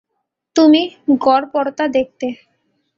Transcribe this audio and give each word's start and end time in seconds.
তুমি 0.55 0.81
গড়পড়তা 1.23 1.85
দেখতে। 1.87 2.27